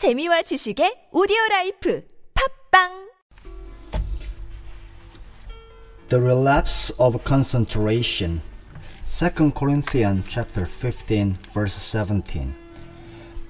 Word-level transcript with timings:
재미와 0.00 0.40
지식의 0.48 1.12
오디오 1.12 1.36
라이프. 1.50 2.00
팝빵! 2.32 3.12
The 6.08 6.18
relapse 6.18 6.88
of 6.98 7.22
concentration. 7.22 8.40
2 9.04 9.52
Chronicles 9.52 10.24
chapter 10.26 10.64
15 10.64 11.36
verse 11.52 11.74
17 11.76 12.54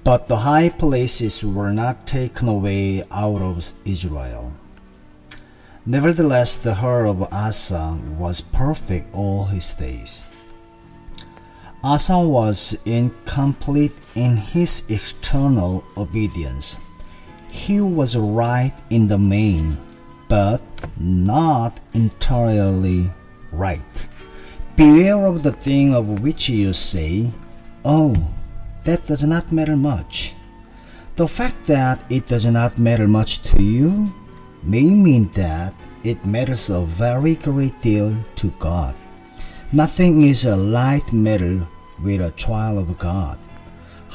But 0.03 0.27
the 0.27 0.43
high 0.43 0.67
places 0.67 1.39
were 1.39 1.71
not 1.71 2.05
taken 2.05 2.49
away 2.49 3.07
out 3.09 3.39
of 3.39 3.71
Israel. 3.85 4.51
Nevertheless 5.85 6.57
the 6.57 6.83
heart 6.83 7.07
of 7.07 7.31
Asa 7.31 7.95
was 8.19 8.41
perfect 8.41 9.07
all 9.15 9.45
his 9.45 9.71
days. 9.71 10.25
Asa 11.81 12.19
was 12.19 12.75
in 12.83 13.15
complete 13.23 13.95
in 14.15 14.37
his 14.37 14.89
external 14.89 15.83
obedience. 15.97 16.79
He 17.49 17.81
was 17.81 18.15
right 18.15 18.73
in 18.89 19.07
the 19.07 19.17
main, 19.17 19.77
but 20.27 20.61
not 20.97 21.79
entirely 21.93 23.11
right. 23.51 24.07
Beware 24.75 25.25
of 25.25 25.43
the 25.43 25.51
thing 25.51 25.93
of 25.93 26.21
which 26.21 26.49
you 26.49 26.73
say, 26.73 27.31
Oh, 27.83 28.15
that 28.83 29.05
does 29.05 29.23
not 29.23 29.51
matter 29.51 29.75
much. 29.75 30.33
The 31.15 31.27
fact 31.27 31.65
that 31.65 31.99
it 32.09 32.27
does 32.27 32.45
not 32.45 32.79
matter 32.79 33.07
much 33.07 33.43
to 33.51 33.61
you 33.61 34.13
may 34.63 34.83
mean 34.83 35.29
that 35.33 35.73
it 36.03 36.25
matters 36.25 36.69
a 36.69 36.81
very 36.81 37.35
great 37.35 37.79
deal 37.81 38.15
to 38.37 38.49
God. 38.59 38.95
Nothing 39.71 40.23
is 40.23 40.45
a 40.45 40.55
light 40.55 41.13
matter 41.13 41.67
with 42.01 42.21
a 42.21 42.31
child 42.31 42.77
of 42.79 42.97
God. 42.97 43.37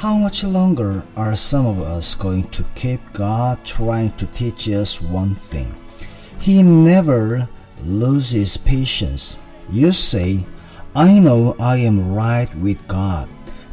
How 0.00 0.14
much 0.14 0.44
longer 0.44 1.04
are 1.16 1.34
some 1.36 1.64
of 1.64 1.80
us 1.80 2.14
going 2.14 2.50
to 2.50 2.62
keep 2.74 3.00
God 3.14 3.64
trying 3.64 4.12
to 4.18 4.26
teach 4.26 4.68
us 4.68 5.00
one 5.00 5.34
thing? 5.34 5.74
He 6.38 6.62
never 6.62 7.48
loses 7.82 8.58
patience. 8.58 9.38
You 9.70 9.92
say, 9.92 10.44
I 10.94 11.18
know 11.18 11.56
I 11.58 11.78
am 11.78 12.12
right 12.12 12.54
with 12.56 12.86
God, 12.86 13.30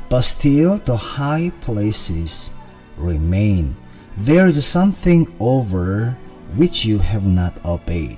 but 0.08 0.22
still 0.22 0.78
the 0.78 0.96
high 0.96 1.52
places 1.60 2.52
remain. 2.96 3.76
There 4.16 4.48
is 4.48 4.66
something 4.66 5.28
over 5.42 6.18
which 6.56 6.86
you 6.86 7.00
have 7.00 7.26
not 7.26 7.54
obeyed. 7.66 8.18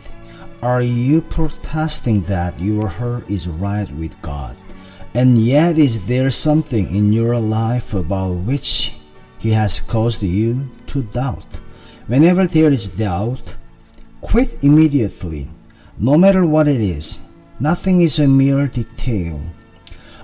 Are 0.62 0.84
you 0.84 1.22
protesting 1.22 2.22
that 2.30 2.60
your 2.60 2.88
heart 2.88 3.28
is 3.28 3.48
right 3.48 3.90
with 3.98 4.14
God? 4.22 4.56
And 5.16 5.38
yet, 5.38 5.78
is 5.78 6.08
there 6.08 6.30
something 6.30 6.94
in 6.94 7.14
your 7.14 7.40
life 7.40 7.94
about 7.94 8.44
which 8.44 8.96
He 9.40 9.52
has 9.52 9.80
caused 9.80 10.22
you 10.22 10.70
to 10.88 11.04
doubt? 11.04 11.48
Whenever 12.08 12.46
there 12.46 12.70
is 12.70 12.90
doubt, 12.90 13.56
quit 14.20 14.62
immediately, 14.62 15.48
no 15.98 16.18
matter 16.18 16.46
what 16.46 16.68
it 16.68 16.82
is. 16.82 17.22
Nothing 17.62 18.02
is 18.02 18.20
a 18.20 18.28
mere 18.28 18.68
detail. 18.68 19.40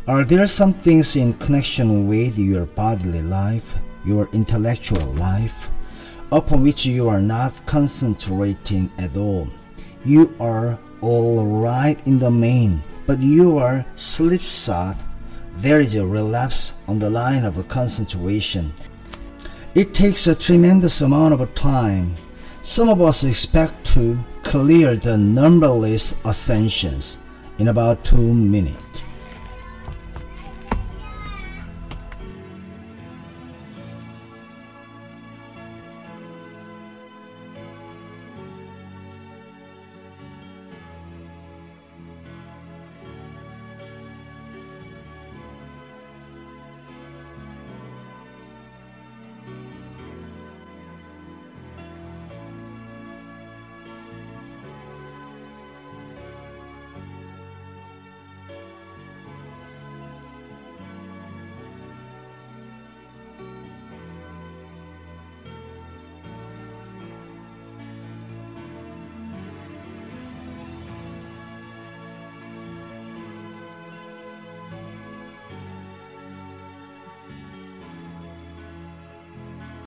Are 0.09 0.25
there 0.25 0.45
some 0.45 0.73
things 0.73 1.15
in 1.15 1.39
connection 1.39 2.09
with 2.09 2.37
your 2.37 2.65
bodily 2.65 3.21
life, 3.21 3.79
your 4.03 4.27
intellectual 4.33 5.07
life, 5.13 5.69
upon 6.33 6.63
which 6.63 6.85
you 6.85 7.07
are 7.07 7.21
not 7.21 7.53
concentrating 7.65 8.91
at 8.97 9.15
all? 9.15 9.47
You 10.03 10.35
are 10.41 10.77
all 10.99 11.45
right 11.45 11.95
in 12.05 12.19
the 12.19 12.29
main, 12.29 12.81
but 13.11 13.19
you 13.19 13.57
are 13.57 13.85
slipshod. 13.97 14.95
There 15.57 15.81
is 15.81 15.95
a 15.95 16.05
relapse 16.05 16.81
on 16.87 16.99
the 16.99 17.09
line 17.09 17.43
of 17.43 17.67
concentration. 17.67 18.71
It 19.75 19.93
takes 19.93 20.27
a 20.27 20.33
tremendous 20.33 21.01
amount 21.01 21.33
of 21.33 21.53
time. 21.53 22.15
Some 22.61 22.87
of 22.87 23.01
us 23.01 23.25
expect 23.25 23.85
to 23.87 24.17
clear 24.43 24.95
the 24.95 25.17
numberless 25.17 26.23
ascensions 26.23 27.19
in 27.59 27.67
about 27.67 28.05
two 28.05 28.33
minutes. 28.33 29.03